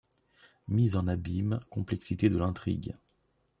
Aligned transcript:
Mise 0.67 0.95
en 0.95 1.07
abyme, 1.07 1.59
complexité 1.69 2.31
de 2.31 2.39
l'intrigue. 2.39 2.95